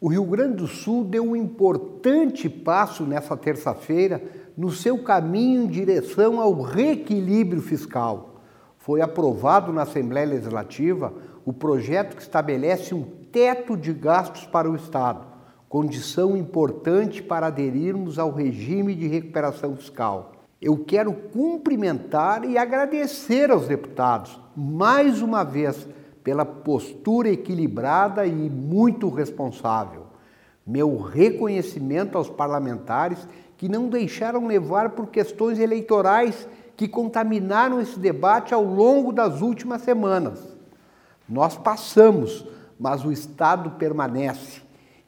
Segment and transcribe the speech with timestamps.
[0.00, 4.22] O Rio Grande do Sul deu um importante passo nessa terça-feira
[4.56, 8.36] no seu caminho em direção ao reequilíbrio fiscal.
[8.76, 11.12] Foi aprovado na Assembleia Legislativa
[11.44, 15.26] o projeto que estabelece um teto de gastos para o Estado,
[15.68, 20.32] condição importante para aderirmos ao regime de recuperação fiscal.
[20.62, 25.88] Eu quero cumprimentar e agradecer aos deputados, mais uma vez,
[26.28, 30.08] pela postura equilibrada e muito responsável.
[30.66, 36.46] Meu reconhecimento aos parlamentares que não deixaram levar por questões eleitorais
[36.76, 40.38] que contaminaram esse debate ao longo das últimas semanas.
[41.26, 42.44] Nós passamos,
[42.78, 44.60] mas o Estado permanece.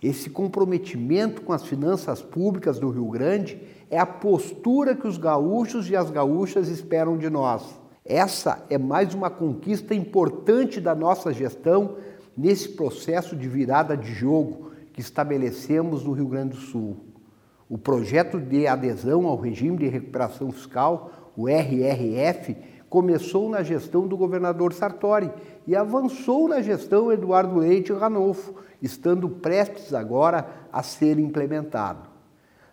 [0.02, 5.90] Esse comprometimento com as finanças públicas do Rio Grande é a postura que os gaúchos
[5.90, 7.78] e as gaúchas esperam de nós.
[8.04, 11.96] Essa é mais uma conquista importante da nossa gestão
[12.36, 16.96] nesse processo de virada de jogo que estabelecemos no Rio Grande do Sul.
[17.68, 22.56] O projeto de adesão ao regime de recuperação fiscal, o RRF,
[22.88, 25.30] começou na gestão do governador Sartori
[25.66, 32.08] e avançou na gestão Eduardo Leite Ranolfo, estando prestes agora a ser implementado.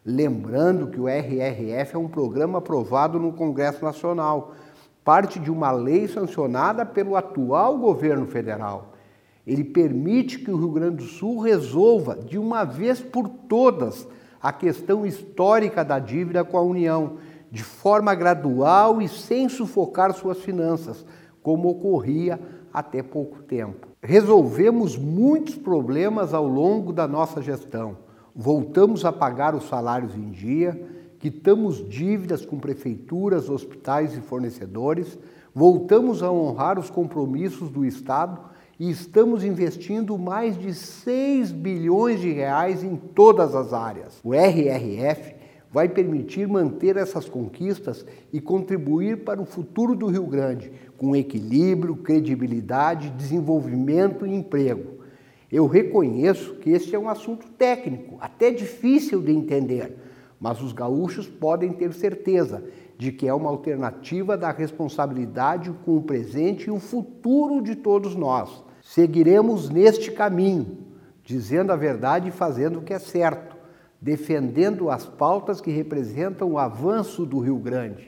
[0.03, 4.53] Lembrando que o RRF é um programa aprovado no Congresso Nacional,
[5.07, 8.91] parte de uma lei sancionada pelo atual governo federal.
[9.47, 14.05] Ele permite que o Rio Grande do Sul resolva, de uma vez por todas,
[14.41, 17.13] a questão histórica da dívida com a União,
[17.49, 21.05] de forma gradual e sem sufocar suas finanças,
[21.41, 22.37] como ocorria
[22.73, 23.87] até pouco tempo.
[24.01, 27.99] Resolvemos muitos problemas ao longo da nossa gestão.
[28.35, 30.96] Voltamos a pagar os salários em dia,
[31.27, 35.19] quitamos dívidas com prefeituras, hospitais e fornecedores,
[35.53, 38.39] voltamos a honrar os compromissos do Estado
[38.79, 44.21] e estamos investindo mais de 6 bilhões de reais em todas as áreas.
[44.23, 45.35] O RRF
[45.69, 51.97] vai permitir manter essas conquistas e contribuir para o futuro do Rio Grande, com equilíbrio,
[51.97, 55.03] credibilidade, desenvolvimento e emprego.
[55.51, 60.06] Eu reconheço que este é um assunto técnico, até difícil de entender
[60.39, 62.63] mas os gaúchos podem ter certeza
[62.97, 68.15] de que é uma alternativa da responsabilidade com o presente e o futuro de todos
[68.15, 68.63] nós.
[68.81, 70.77] Seguiremos neste caminho,
[71.23, 73.55] dizendo a verdade e fazendo o que é certo,
[74.01, 78.05] defendendo as pautas que representam o avanço do Rio Grande.